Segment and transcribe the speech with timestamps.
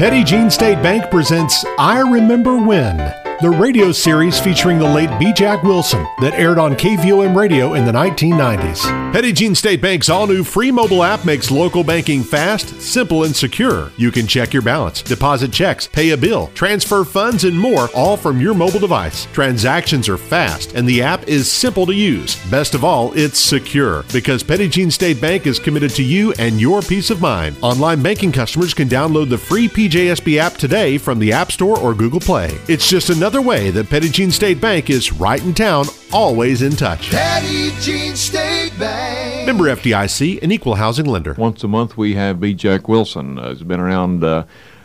[0.00, 2.96] Petit Jean State Bank presents I Remember When,
[3.40, 5.32] the radio series featuring the late B.
[5.32, 9.12] Jack Wilson that aired on KVOM radio in the 1990s.
[9.14, 13.34] Petit Jean State Bank's all new free mobile app makes local banking fast, simple, and
[13.34, 13.90] secure.
[13.96, 18.18] You can check your balance, deposit checks, pay a bill, transfer funds, and more, all
[18.18, 19.24] from your mobile device.
[19.32, 22.36] Transactions are fast, and the app is simple to use.
[22.50, 26.60] Best of all, it's secure because Petit Jean State Bank is committed to you and
[26.60, 27.56] your peace of mind.
[27.62, 31.94] Online banking customers can download the free PJSB app today from the App Store or
[31.94, 32.58] Google Play.
[32.68, 36.72] It's just another way that Petit Jean State Bank is right in town, always in
[36.72, 37.10] touch.
[37.10, 39.46] Petit Jean State Bank.
[39.46, 41.34] Member FDIC, an equal housing lender.
[41.34, 42.54] Once a month, we have B.
[42.54, 43.38] Jack Wilson.
[43.38, 44.44] Uh, he's been around uh,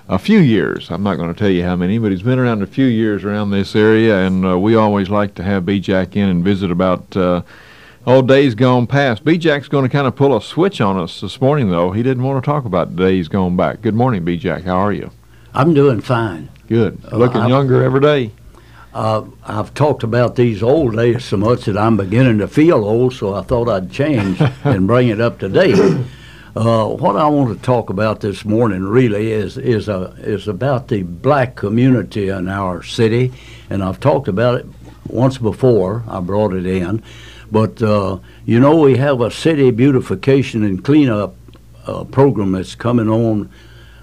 [0.09, 0.91] a few years.
[0.91, 3.23] I'm not going to tell you how many, but he's been around a few years
[3.23, 5.79] around this area, and uh, we always like to have B.
[5.79, 7.41] Jack in and visit about uh,
[8.05, 9.23] old days gone past.
[9.23, 9.37] B.
[9.37, 11.91] Jack's going to kind of pull a switch on us this morning, though.
[11.91, 13.81] He didn't want to talk about days gone back.
[13.81, 14.37] Good morning, B.
[14.37, 14.63] Jack.
[14.63, 15.11] How are you?
[15.55, 16.49] I'm doing fine.
[16.67, 16.99] Good.
[17.11, 18.31] Uh, Looking I've- younger every day.
[18.93, 23.13] Uh, I've talked about these old days so much that I'm beginning to feel old,
[23.13, 25.77] so I thought I'd change and bring it up to date.
[26.55, 30.87] Uh, what I want to talk about this morning really is is uh, is about
[30.87, 33.33] the black community in our city,
[33.69, 34.65] and I've talked about it
[35.07, 36.03] once before.
[36.07, 37.03] I brought it in,
[37.51, 41.35] but uh, you know we have a city beautification and cleanup
[41.85, 43.49] uh, program that's coming on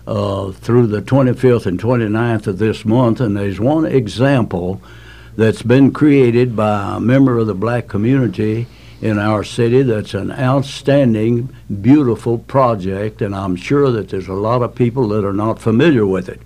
[0.06, 4.80] uh, through the 25th and 29th of this month, and there's one example
[5.36, 8.66] that's been created by a member of the black community
[9.00, 14.62] in our city that's an outstanding, beautiful project, and I'm sure that there's a lot
[14.62, 16.40] of people that are not familiar with it.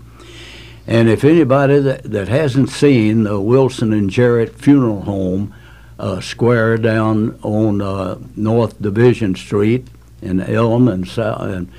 [0.87, 5.53] And if anybody that, that hasn't seen the Wilson and Jarrett Funeral Home
[5.99, 9.89] uh, square down on uh, North Division Street
[10.23, 11.73] in Elm and, and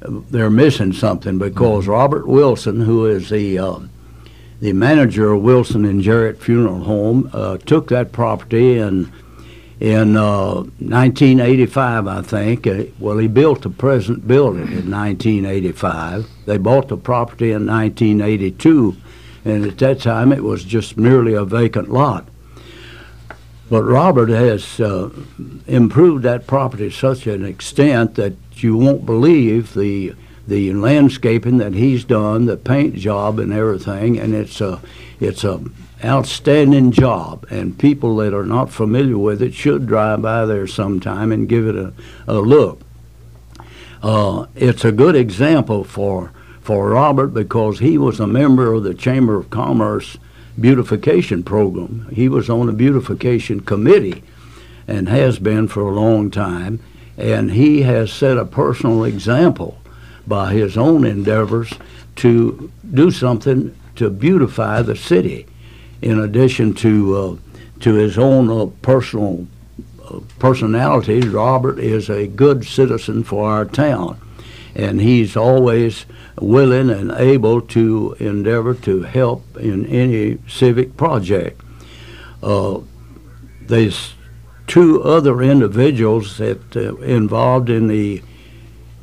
[0.00, 3.90] they're missing something because Robert Wilson, who is the um,
[4.60, 9.12] the manager of Wilson and Jarrett Funeral Home, uh, took that property in
[9.80, 12.66] in uh, 1985, I think.
[12.66, 16.28] Uh, well, he built the present building in 1985.
[16.46, 18.96] They bought the property in 1982,
[19.44, 22.26] and at that time it was just merely a vacant lot.
[23.70, 25.10] But Robert has uh,
[25.66, 30.14] improved that property to such an extent that you won't believe the
[30.46, 34.80] the landscaping that he's done, the paint job and everything, and it's a
[35.20, 35.60] it's a
[36.02, 37.46] outstanding job.
[37.50, 41.66] And people that are not familiar with it should drive by there sometime and give
[41.66, 41.92] it a,
[42.26, 42.80] a look.
[44.02, 48.94] Uh, it's a good example for for Robert because he was a member of the
[48.94, 50.16] Chamber of Commerce
[50.60, 52.08] beautification program.
[52.12, 54.22] He was on the beautification committee
[54.86, 56.80] and has been for a long time.
[57.16, 59.78] And he has set a personal example
[60.26, 61.72] by his own endeavors
[62.16, 65.46] to do something to beautify the city,
[66.00, 67.36] in addition to uh,
[67.80, 69.46] to his own uh, personal
[70.04, 71.20] uh, personality.
[71.20, 74.20] Robert is a good citizen for our town,
[74.78, 76.06] and he's always
[76.40, 81.60] willing and able to endeavor to help in any civic project.
[82.42, 82.78] Uh,
[83.62, 84.14] there's
[84.68, 88.22] two other individuals that uh, involved in the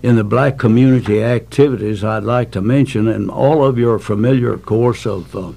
[0.02, 4.53] in the black community activities I'd like to mention, and all of you are familiar,
[4.53, 5.52] of course, of uh,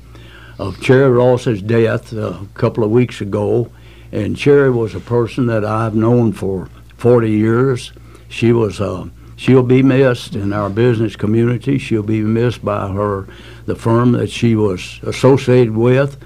[0.59, 3.71] of Cherry Ross's death uh, a couple of weeks ago.
[4.11, 7.93] And Cherry was a person that I've known for 40 years.
[8.29, 11.79] She was uh, she'll be missed in our business community.
[11.79, 13.27] She'll be missed by her
[13.65, 16.19] the firm that she was associated with.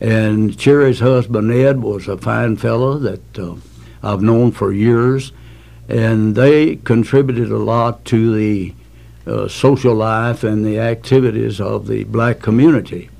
[0.00, 3.56] And Cherry's husband Ed was a fine fellow that uh,
[4.02, 5.32] I've known for years,
[5.88, 8.74] and they contributed a lot to the
[9.26, 13.10] uh, social life and the activities of the black community.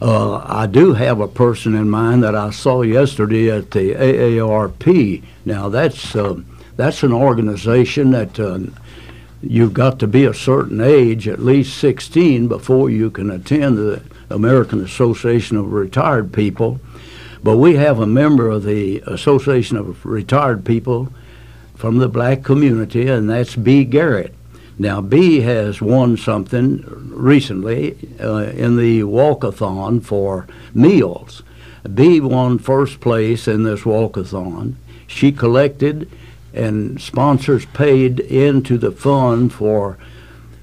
[0.00, 5.22] Uh, I do have a person in mind that I saw yesterday at the AARP.
[5.44, 6.44] Now that's um
[6.76, 8.60] that's an organization that uh,
[9.42, 14.02] you've got to be a certain age, at least 16, before you can attend the
[14.30, 16.80] American Association of Retired People.
[17.42, 21.12] But we have a member of the Association of Retired People
[21.74, 23.84] from the black community, and that's B.
[23.84, 24.34] Garrett.
[24.78, 31.42] Now, B has won something recently uh, in the walkathon for meals.
[31.92, 34.74] B won first place in this walkathon.
[35.06, 36.08] She collected
[36.54, 39.98] and sponsors paid into the fund for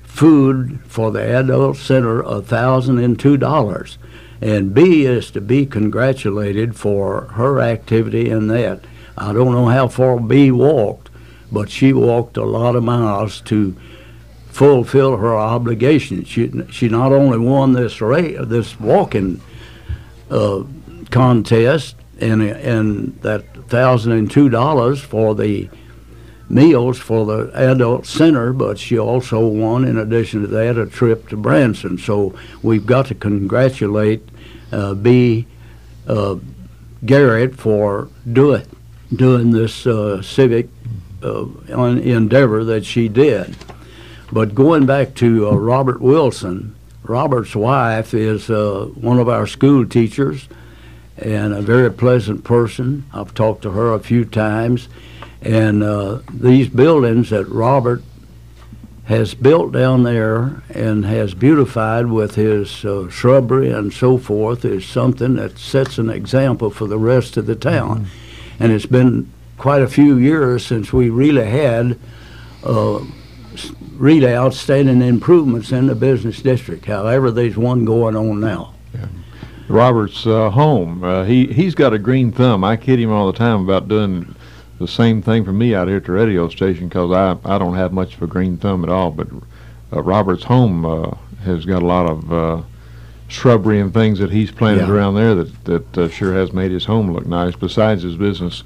[0.04, 3.98] food for the adult center a thousand and two dollars
[4.42, 8.80] and b is to be congratulated for her activity in that
[9.18, 11.10] i don't know how far b walked
[11.52, 13.76] but she walked a lot of miles to
[14.60, 16.24] fulfill her obligation.
[16.26, 19.42] She she not only won this race, this walking
[20.30, 20.64] uh,
[21.12, 25.69] contest and and that thousand and two dollars for the
[26.50, 31.30] meals for the adult center, but she also won, in addition to that, a trip
[31.30, 31.98] to Branson.
[31.98, 32.33] So
[32.63, 34.27] we've got to congratulate
[34.71, 35.45] uh, B.
[36.07, 36.38] Uh,
[37.06, 38.66] Garrett for doing
[39.16, 40.68] doing this uh, civic
[41.24, 43.56] uh, endeavor that she did.
[44.31, 49.86] But going back to uh, Robert Wilson, Robert's wife is uh, one of our school
[49.86, 50.48] teachers
[51.21, 53.06] and a very pleasant person.
[53.13, 54.88] I've talked to her a few times.
[55.42, 58.04] And uh, these buildings that Robert
[59.06, 64.86] has built down there and has beautified with his uh, shrubbery and so forth is
[64.86, 68.06] something that sets an example for the rest of the town.
[68.06, 68.63] Mm-hmm.
[68.63, 71.98] And it's been quite a few years since we really had
[72.63, 73.04] uh,
[73.94, 76.86] really outstanding improvements in the business district.
[76.86, 78.75] However, there's one going on now.
[79.69, 81.04] Robert's uh, home.
[81.04, 82.63] Uh, he he's got a green thumb.
[82.63, 84.36] I kid him all the time about doing
[84.80, 87.75] the same thing for me out here at the radio station because I I don't
[87.75, 89.12] have much of a green thumb at all.
[89.12, 89.27] But
[89.94, 91.12] uh, Robert's home uh,
[91.44, 92.62] has got a lot of uh,
[93.27, 94.94] shrubbery and things that he's planted yeah.
[94.94, 97.56] around there that that uh, sure has made his home look nice.
[97.56, 98.63] Besides his business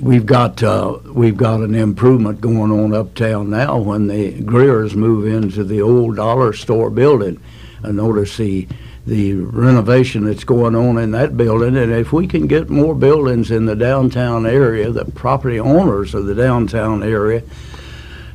[0.00, 5.26] we've got uh, we've got an improvement going on uptown now when the Greers move
[5.26, 7.40] into the old dollar store building.
[7.84, 8.68] I notice the
[9.06, 13.50] the renovation that's going on in that building, and if we can get more buildings
[13.50, 17.42] in the downtown area, the property owners of the downtown area,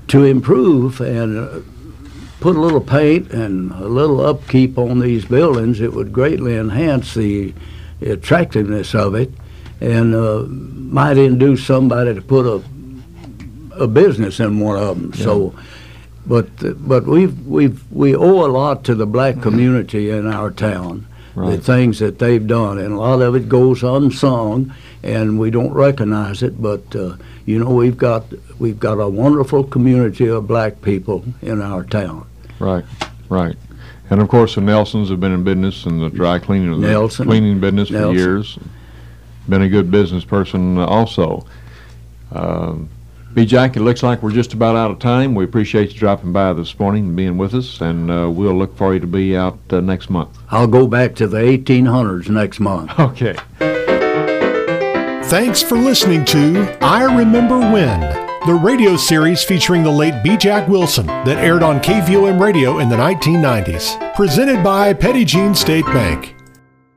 [0.09, 1.59] to improve and uh,
[2.39, 7.13] put a little paint and a little upkeep on these buildings, it would greatly enhance
[7.13, 7.53] the
[8.01, 9.31] attractiveness of it
[9.79, 12.61] and uh, might induce somebody to put a
[13.79, 15.11] a business in one of them.
[15.15, 15.23] Yeah.
[15.23, 15.55] So,
[16.27, 16.47] but
[16.88, 21.07] but we've we've we owe a lot to the black community in our town.
[21.35, 21.51] Right.
[21.51, 25.71] The things that they've done, and a lot of it goes unsung, and we don't
[25.71, 26.59] recognize it.
[26.59, 28.25] But uh, you know, we've got
[28.57, 32.27] we've got a wonderful community of black people in our town.
[32.57, 32.83] Right,
[33.30, 33.56] right.
[34.09, 37.59] And of course, the Nelsons have been in business in the dry cleaning, Nelson, cleaning
[37.59, 38.13] business Nelson.
[38.13, 38.59] for years
[39.47, 41.45] been a good business person also.
[42.31, 42.89] Um,
[43.33, 43.45] B.
[43.45, 45.35] Jack, it looks like we're just about out of time.
[45.35, 48.75] We appreciate you dropping by this morning and being with us, and uh, we'll look
[48.75, 50.38] for you to be out uh, next month.
[50.50, 52.91] I'll go back to the 1800s next month.
[53.00, 53.35] Okay.
[55.27, 58.00] Thanks for listening to I Remember When,
[58.47, 60.38] the radio series featuring the late B.
[60.38, 64.15] Jack Wilson that aired on KVOM radio in the 1990s.
[64.15, 66.36] Presented by Petit Jean State Bank.